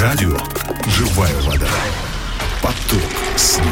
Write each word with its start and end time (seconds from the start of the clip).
Радио 0.00 0.34
«Живая 0.86 1.38
вода». 1.42 1.68
Поток 2.62 3.02
снега. 3.36 3.66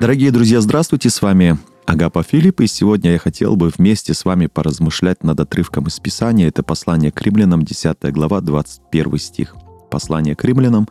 Дорогие 0.00 0.30
друзья, 0.30 0.62
здравствуйте, 0.62 1.10
с 1.10 1.20
вами 1.20 1.58
Агапа 1.84 2.22
Филипп, 2.22 2.62
и 2.62 2.66
сегодня 2.66 3.12
я 3.12 3.18
хотел 3.18 3.56
бы 3.56 3.70
вместе 3.76 4.14
с 4.14 4.24
вами 4.24 4.46
поразмышлять 4.46 5.22
над 5.22 5.38
отрывком 5.38 5.86
из 5.86 6.00
Писания. 6.00 6.48
Это 6.48 6.62
послание 6.62 7.12
к 7.12 7.20
римлянам, 7.20 7.62
10 7.62 7.98
глава, 8.14 8.40
21 8.40 9.18
стих. 9.18 9.54
Послание 9.90 10.34
к 10.34 10.42
римлянам, 10.44 10.88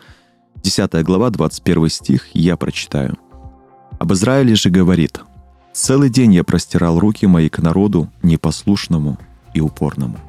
10 0.58 1.04
глава, 1.04 1.32
21 1.32 1.90
стих, 1.90 2.28
я 2.36 2.58
прочитаю. 2.58 3.18
«Об 3.98 4.14
Израиле 4.14 4.54
же 4.54 4.70
говорит, 4.70 5.22
«Целый 5.74 6.12
день 6.12 6.36
я 6.36 6.44
простирал 6.44 7.00
руки 7.00 7.26
мои 7.26 7.50
к 7.50 7.58
народу 7.58 8.12
непослушному 8.22 9.18
и 9.56 9.60
упорному». 9.62 10.20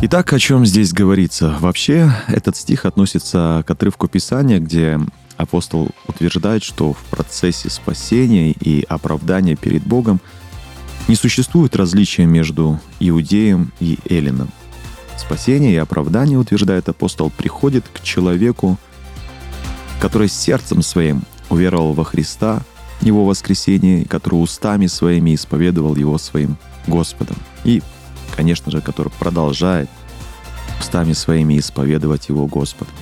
Итак, 0.00 0.32
о 0.32 0.38
чем 0.38 0.64
здесь 0.64 0.92
говорится? 0.92 1.56
Вообще, 1.58 2.12
этот 2.28 2.56
стих 2.56 2.84
относится 2.84 3.64
к 3.66 3.70
отрывку 3.70 4.06
Писания, 4.06 4.60
где 4.60 5.00
апостол 5.36 5.90
утверждает, 6.06 6.62
что 6.62 6.92
в 6.92 6.98
процессе 7.10 7.68
спасения 7.68 8.52
и 8.52 8.84
оправдания 8.88 9.56
перед 9.56 9.82
Богом 9.82 10.20
не 11.08 11.16
существует 11.16 11.74
различия 11.74 12.26
между 12.26 12.78
иудеем 13.00 13.72
и 13.80 13.98
эллином. 14.08 14.50
Спасение 15.16 15.72
и 15.72 15.78
оправдание, 15.78 16.38
утверждает 16.38 16.88
апостол, 16.88 17.28
приходит 17.30 17.84
к 17.92 18.00
человеку, 18.00 18.78
который 20.00 20.28
сердцем 20.28 20.80
своим 20.82 21.22
уверовал 21.50 21.92
во 21.92 22.04
Христа, 22.04 22.62
Его 23.00 23.24
воскресение, 23.24 24.04
который 24.04 24.36
устами 24.36 24.86
своими 24.86 25.34
исповедовал 25.34 25.96
Его 25.96 26.18
своим 26.18 26.56
Господом. 26.86 27.36
И, 27.64 27.82
конечно 28.36 28.72
же, 28.72 28.80
который 28.80 29.12
продолжает 29.18 29.88
устами 30.80 31.12
своими 31.12 31.58
исповедовать 31.58 32.28
Его 32.28 32.46
Господом. 32.46 32.92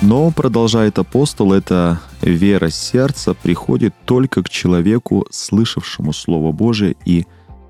Но, 0.00 0.32
продолжает 0.32 0.98
апостол, 0.98 1.52
эта 1.52 2.00
вера 2.22 2.70
сердца 2.70 3.34
приходит 3.34 3.94
только 4.04 4.42
к 4.42 4.48
человеку, 4.48 5.26
слышавшему 5.30 6.12
Слово 6.12 6.50
Божие 6.50 6.96
и 7.04 7.24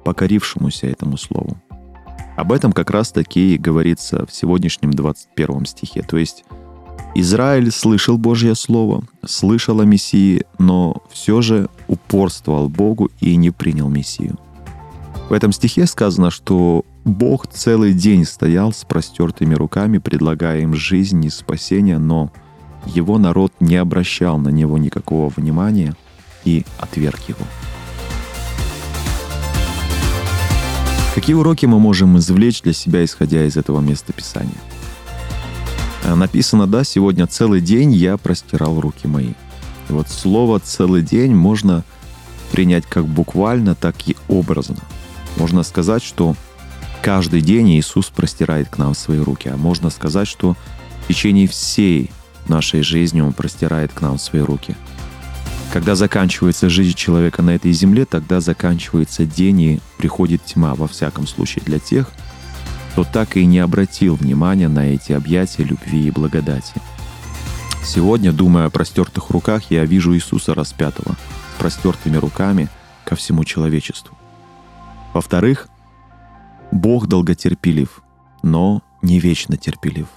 покорившемуся 0.04 0.86
этому 0.86 1.18
Слову. 1.18 1.58
Об 2.36 2.52
этом 2.52 2.72
как 2.72 2.90
раз-таки 2.90 3.58
говорится 3.58 4.24
в 4.26 4.32
сегодняшнем 4.32 4.92
21 4.92 5.66
стихе. 5.66 6.02
То 6.02 6.16
есть 6.16 6.44
Израиль 7.14 7.70
слышал 7.70 8.16
Божье 8.16 8.54
Слово, 8.54 9.04
слышал 9.24 9.80
о 9.80 9.84
Мессии, 9.84 10.44
но 10.58 11.02
все 11.10 11.42
же 11.42 11.68
упорствовал 11.86 12.70
Богу 12.70 13.10
и 13.20 13.36
не 13.36 13.50
принял 13.50 13.88
Мессию. 13.90 14.38
В 15.28 15.32
этом 15.34 15.52
стихе 15.52 15.86
сказано, 15.86 16.30
что 16.30 16.84
Бог 17.04 17.46
целый 17.48 17.92
день 17.92 18.24
стоял 18.24 18.72
с 18.72 18.84
простертыми 18.84 19.54
руками, 19.54 19.98
предлагая 19.98 20.60
им 20.60 20.74
жизнь 20.74 21.22
и 21.24 21.30
спасение, 21.30 21.98
но 21.98 22.32
его 22.86 23.18
народ 23.18 23.52
не 23.60 23.76
обращал 23.76 24.38
на 24.38 24.48
него 24.48 24.78
никакого 24.78 25.28
внимания 25.28 25.94
и 26.44 26.64
отверг 26.78 27.20
его. 27.28 27.44
Какие 31.14 31.36
уроки 31.36 31.66
мы 31.66 31.78
можем 31.78 32.16
извлечь 32.16 32.62
для 32.62 32.72
себя, 32.72 33.04
исходя 33.04 33.44
из 33.44 33.58
этого 33.58 33.80
места 33.80 34.14
Писания? 34.14 34.56
Э, 36.02 36.14
написано, 36.14 36.66
да, 36.66 36.84
сегодня 36.84 37.26
целый 37.26 37.60
день 37.60 37.92
я 37.92 38.16
простирал 38.16 38.80
руки 38.80 39.06
мои. 39.06 39.32
И 39.88 39.92
вот 39.92 40.08
слово 40.08 40.60
«целый 40.60 41.02
день» 41.02 41.34
можно 41.34 41.84
принять 42.50 42.84
как 42.86 43.06
буквально, 43.06 43.74
так 43.74 43.96
и 44.06 44.16
образно. 44.28 44.76
Можно 45.36 45.62
сказать, 45.62 46.02
что 46.02 46.36
каждый 47.02 47.40
день 47.40 47.78
Иисус 47.78 48.10
простирает 48.10 48.68
к 48.68 48.78
нам 48.78 48.94
свои 48.94 49.18
руки, 49.18 49.48
а 49.48 49.56
можно 49.56 49.90
сказать, 49.90 50.28
что 50.28 50.56
в 51.04 51.08
течение 51.08 51.48
всей 51.48 52.10
нашей 52.46 52.82
жизни 52.82 53.20
Он 53.20 53.32
простирает 53.32 53.92
к 53.92 54.00
нам 54.00 54.18
свои 54.18 54.42
руки– 54.42 54.76
когда 55.72 55.94
заканчивается 55.94 56.68
жизнь 56.68 56.94
человека 56.94 57.40
на 57.40 57.54
этой 57.54 57.72
земле, 57.72 58.04
тогда 58.04 58.40
заканчивается 58.40 59.24
день 59.24 59.60
и 59.62 59.80
приходит 59.96 60.44
тьма, 60.44 60.74
во 60.74 60.86
всяком 60.86 61.26
случае, 61.26 61.64
для 61.64 61.78
тех, 61.78 62.10
кто 62.92 63.04
так 63.04 63.36
и 63.36 63.44
не 63.44 63.58
обратил 63.58 64.14
внимания 64.14 64.68
на 64.68 64.86
эти 64.86 65.12
объятия 65.12 65.64
любви 65.64 66.06
и 66.06 66.10
благодати. 66.10 66.74
Сегодня, 67.84 68.32
думая 68.32 68.66
о 68.66 68.70
простертых 68.70 69.30
руках, 69.30 69.70
я 69.70 69.84
вижу 69.84 70.14
Иисуса 70.14 70.54
распятого 70.54 71.16
с 71.54 71.58
простертыми 71.58 72.16
руками 72.16 72.68
ко 73.04 73.16
всему 73.16 73.44
человечеству. 73.44 74.16
Во-вторых, 75.14 75.68
Бог 76.70 77.06
долготерпелив, 77.06 78.02
но 78.42 78.82
не 79.02 79.18
вечно 79.18 79.56
терпелив– 79.56 80.06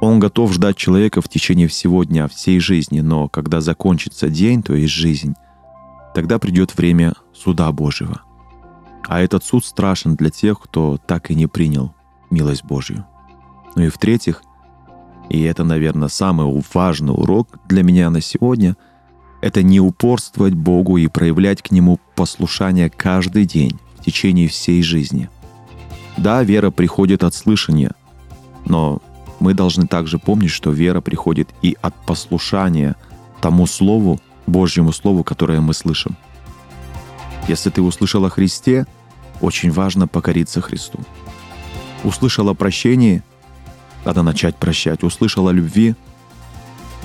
он 0.00 0.18
готов 0.18 0.54
ждать 0.54 0.76
человека 0.76 1.20
в 1.20 1.28
течение 1.28 1.68
всего 1.68 2.04
дня, 2.04 2.26
всей 2.26 2.58
жизни, 2.58 3.00
но 3.00 3.28
когда 3.28 3.60
закончится 3.60 4.30
день, 4.30 4.62
то 4.62 4.74
есть 4.74 4.94
жизнь, 4.94 5.34
тогда 6.14 6.38
придет 6.38 6.74
время 6.74 7.12
суда 7.34 7.70
Божьего. 7.70 8.22
А 9.08 9.20
этот 9.20 9.44
суд 9.44 9.64
страшен 9.64 10.14
для 10.14 10.30
тех, 10.30 10.60
кто 10.60 10.98
так 10.98 11.30
и 11.30 11.34
не 11.34 11.46
принял 11.46 11.94
милость 12.30 12.64
Божью. 12.64 13.04
Ну 13.76 13.82
и 13.82 13.88
в-третьих, 13.88 14.42
и 15.28 15.42
это, 15.42 15.64
наверное, 15.64 16.08
самый 16.08 16.62
важный 16.74 17.12
урок 17.12 17.48
для 17.66 17.82
меня 17.82 18.10
на 18.10 18.20
сегодня, 18.20 18.76
это 19.40 19.62
не 19.62 19.80
упорствовать 19.80 20.54
Богу 20.54 20.96
и 20.96 21.06
проявлять 21.06 21.62
к 21.62 21.70
Нему 21.70 21.98
послушание 22.14 22.90
каждый 22.90 23.46
день 23.46 23.78
в 23.98 24.04
течение 24.04 24.48
всей 24.48 24.82
жизни. 24.82 25.30
Да, 26.16 26.42
вера 26.42 26.70
приходит 26.70 27.24
от 27.24 27.34
слышания, 27.34 27.92
но 28.66 29.00
мы 29.38 29.54
должны 29.54 29.86
также 29.86 30.18
помнить, 30.18 30.50
что 30.50 30.70
вера 30.70 31.00
приходит 31.00 31.48
и 31.62 31.76
от 31.80 31.94
послушания 32.04 32.96
тому 33.40 33.66
Слову, 33.66 34.20
Божьему 34.46 34.92
Слову, 34.92 35.24
которое 35.24 35.60
мы 35.60 35.72
слышим. 35.72 36.16
Если 37.48 37.70
ты 37.70 37.82
услышал 37.82 38.24
о 38.24 38.30
Христе, 38.30 38.86
очень 39.40 39.70
важно 39.70 40.06
покориться 40.06 40.60
Христу. 40.60 41.00
Услышал 42.04 42.48
о 42.48 42.54
прощении, 42.54 43.22
надо 44.04 44.22
начать 44.22 44.56
прощать. 44.56 45.02
Услышал 45.02 45.48
о 45.48 45.52
любви, 45.52 45.94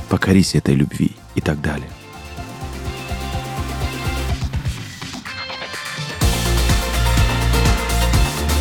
покорись 0.09 0.56
этой 0.56 0.75
любви 0.75 1.12
и 1.35 1.41
так 1.41 1.62
далее. 1.62 1.90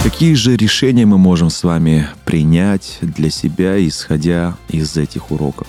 Какие 0.02 0.34
же 0.34 0.56
решения 0.56 1.06
мы 1.06 1.16
можем 1.16 1.48
с 1.48 1.64
вами 1.64 2.06
принять 2.24 2.98
для 3.00 3.30
себя, 3.30 3.84
исходя 3.86 4.54
из 4.68 4.96
этих 4.96 5.30
уроков? 5.30 5.66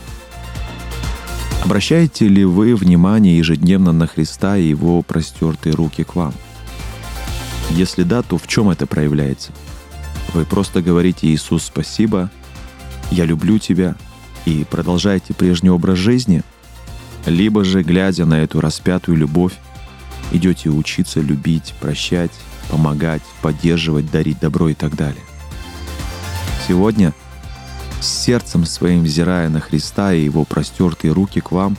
Обращаете 1.66 2.28
ли 2.28 2.46
вы 2.46 2.76
внимание 2.76 3.40
ежедневно 3.40 3.92
на 3.92 4.06
Христа 4.06 4.56
и 4.56 4.68
Его 4.68 5.02
простертые 5.02 5.74
руки 5.74 6.04
к 6.04 6.14
вам? 6.14 6.32
Если 7.72 8.04
да, 8.04 8.22
то 8.22 8.38
в 8.38 8.46
чем 8.46 8.70
это 8.70 8.86
проявляется? 8.86 9.52
Вы 10.36 10.46
просто 10.46 10.84
говорите 10.84 11.26
«Иисус, 11.26 11.64
спасибо», 11.64 12.30
«Я 13.10 13.26
люблю 13.26 13.58
Тебя» 13.58 13.96
и 14.46 14.64
продолжаете 14.70 15.34
прежний 15.34 15.72
образ 15.72 15.98
жизни? 15.98 16.44
Либо 17.26 17.64
же, 17.64 17.82
глядя 17.82 18.28
на 18.28 18.44
эту 18.44 18.62
распятую 18.62 19.18
любовь, 19.18 19.54
идете 20.32 20.70
учиться 20.70 21.20
любить, 21.20 21.74
прощать, 21.82 22.32
помогать, 22.70 23.24
поддерживать, 23.42 24.12
дарить 24.12 24.40
добро 24.40 24.70
и 24.70 24.76
так 24.76 24.96
далее. 24.96 25.24
Сегодня, 26.68 27.16
с 28.02 28.08
сердцем 28.08 28.66
своим 28.66 29.04
взирая 29.04 29.50
на 29.50 29.60
Христа 29.60 30.14
и 30.14 30.24
Его 30.24 30.44
простертые 30.44 31.14
руки 31.14 31.40
к 31.40 31.52
вам, 31.52 31.78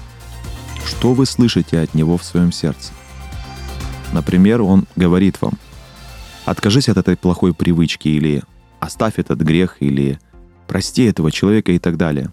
что 0.84 1.15
вы 1.15 1.27
слышите 1.27 1.81
от 1.81 1.94
Него 1.94 2.16
в 2.16 2.25
своем 2.25 2.53
сердце? 2.53 2.93
Например, 4.13 4.63
Он 4.63 4.86
говорит 4.97 5.41
вам, 5.41 5.54
откажись 6.45 6.89
от 6.89 6.97
этой 6.98 7.16
плохой 7.16 7.54
привычки 7.54 8.09
или 8.09 8.42
оставь 8.80 9.18
этот 9.18 9.41
грех 9.41 9.77
или 9.80 10.18
прости 10.68 11.04
этого 11.04 11.30
человека 11.30 11.72
и 11.72 11.78
так 11.78 11.97
далее. 11.97 12.30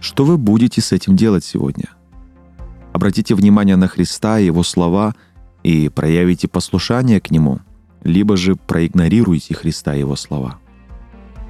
Что 0.00 0.24
вы 0.24 0.38
будете 0.38 0.80
с 0.80 0.92
этим 0.92 1.16
делать 1.16 1.44
сегодня? 1.44 1.88
Обратите 2.92 3.34
внимание 3.34 3.76
на 3.76 3.88
Христа 3.88 4.38
и 4.38 4.46
Его 4.46 4.62
слова– 4.62 5.14
и 5.62 5.88
проявите 5.88 6.48
послушание 6.48 7.20
к 7.20 7.30
Нему, 7.30 7.60
либо 8.02 8.36
же 8.36 8.56
проигнорируйте 8.56 9.54
Христа 9.54 9.94
и 9.94 10.00
Его 10.00 10.16
слова. 10.16 10.58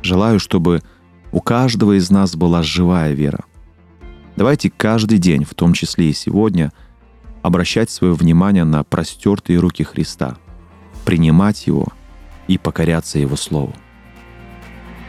Желаю, 0.02 0.40
чтобы 0.40 0.82
у 1.32 1.40
каждого 1.40 1.96
из 1.96 2.10
нас 2.10 2.36
была 2.36 2.62
живая 2.62 3.12
вера. 3.12 3.44
Давайте 4.36 4.70
каждый 4.70 5.18
день, 5.18 5.44
в 5.44 5.54
том 5.54 5.72
числе 5.72 6.10
и 6.10 6.12
сегодня, 6.12 6.72
обращать 7.42 7.90
свое 7.90 8.14
внимание 8.14 8.64
на 8.64 8.84
простертые 8.84 9.58
руки 9.58 9.82
Христа, 9.82 10.38
принимать 11.04 11.66
Его 11.66 11.88
и 12.46 12.58
покоряться 12.58 13.18
Его 13.18 13.36
Слову. 13.36 13.74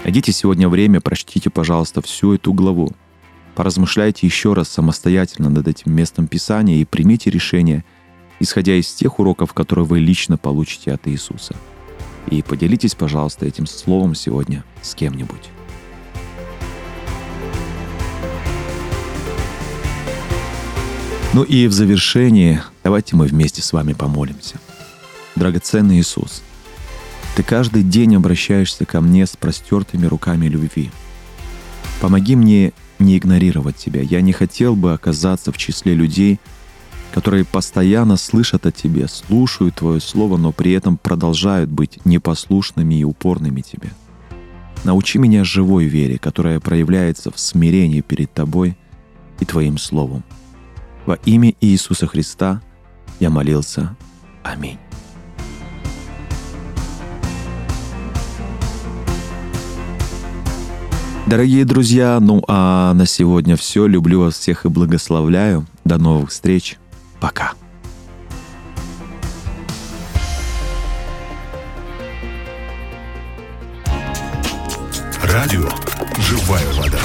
Найдите 0.03 0.31
сегодня 0.31 0.69
время, 0.69 1.01
прочтите, 1.01 1.49
пожалуйста, 1.49 2.01
всю 2.01 2.33
эту 2.33 2.53
главу. 2.53 2.91
Поразмышляйте 3.55 4.25
еще 4.25 4.53
раз 4.53 4.69
самостоятельно 4.69 5.49
над 5.49 5.67
этим 5.67 5.93
местом 5.93 6.27
Писания 6.27 6.77
и 6.77 6.85
примите 6.85 7.29
решение– 7.29 7.83
исходя 8.39 8.75
из 8.75 8.91
тех 8.93 9.19
уроков, 9.19 9.53
которые 9.53 9.85
вы 9.85 9.99
лично 9.99 10.37
получите 10.37 10.93
от 10.93 11.07
Иисуса. 11.07 11.55
И 12.27 12.41
поделитесь, 12.41 12.95
пожалуйста, 12.95 13.45
этим 13.45 13.65
словом 13.65 14.15
сегодня 14.15 14.63
с 14.81 14.95
кем-нибудь. 14.95 15.49
Ну 21.31 21.43
и 21.43 21.67
в 21.67 21.73
завершении 21.73 22.59
давайте 22.83 23.15
мы 23.15 23.27
вместе 23.27 23.61
с 23.61 23.71
вами 23.71 23.93
помолимся. 23.93 24.55
Драгоценный 25.35 25.99
Иисус, 25.99 26.41
Ты 27.35 27.43
каждый 27.43 27.83
день 27.83 28.15
обращаешься 28.15 28.83
ко 28.85 28.99
мне 28.99 29.27
с 29.27 29.37
простертыми 29.37 30.07
руками 30.07 30.47
любви. 30.47 30.89
Помоги 32.01 32.35
мне 32.35 32.73
не 32.97 33.15
игнорировать 33.15 33.75
Тебя. 33.75 34.01
Я 34.01 34.21
не 34.21 34.33
хотел 34.33 34.75
бы 34.75 34.91
оказаться 34.91 35.51
в 35.51 35.57
числе 35.57 35.93
людей, 35.93 36.39
которые 37.13 37.45
постоянно 37.45 38.17
слышат 38.17 38.65
о 38.65 38.71
Тебе, 38.71 39.07
слушают 39.07 39.75
Твое 39.75 40.01
Слово, 40.01 40.37
но 40.37 40.51
при 40.51 40.71
этом 40.71 40.97
продолжают 40.97 41.69
быть 41.69 42.03
непослушными 42.05 42.95
и 42.95 43.03
упорными 43.03 43.61
Тебе. 43.61 43.91
Научи 44.83 45.19
меня 45.19 45.43
живой 45.43 45.85
вере, 45.85 46.17
которая 46.17 46.59
проявляется 46.59 47.29
в 47.29 47.39
смирении 47.39 48.01
перед 48.01 48.33
Тобой 48.33 48.75
и 49.39 49.45
Твоим 49.45 49.77
Словом. 49.77 50.23
Во 51.09 51.15
имя 51.25 51.55
Иисуса 51.59 52.05
Христа 52.05 52.61
я 53.19 53.31
молился. 53.31 53.95
Аминь. 54.43 54.77
Дорогие 61.25 61.65
друзья, 61.65 62.19
ну 62.21 62.43
а 62.47 62.93
на 62.93 63.07
сегодня 63.07 63.55
все. 63.55 63.87
Люблю 63.87 64.19
вас 64.19 64.35
всех 64.35 64.67
и 64.67 64.69
благословляю. 64.69 65.65
До 65.83 65.97
новых 65.97 66.29
встреч. 66.29 66.77
Пока. 67.19 67.53
Радио 75.23 75.67
«Живая 76.19 76.71
вода». 76.73 76.99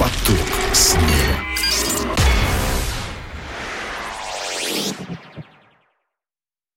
Поток 0.00 0.48
снега. 0.72 1.53